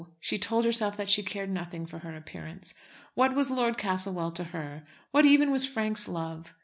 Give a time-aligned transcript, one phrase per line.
[0.19, 2.73] She told herself that she cared nothing for her appearance.
[3.13, 6.55] What was Lord Castlewell to her, what even was Frank's love?